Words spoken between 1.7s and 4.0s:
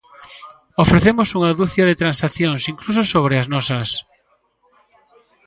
de transaccións, incluso sobre as nosas.